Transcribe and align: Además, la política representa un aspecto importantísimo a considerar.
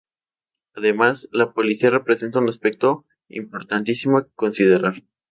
Además, 0.73 1.29
la 1.31 1.53
política 1.53 1.91
representa 1.91 2.39
un 2.39 2.49
aspecto 2.49 3.05
importantísimo 3.29 4.17
a 4.17 4.27
considerar. 4.33 5.03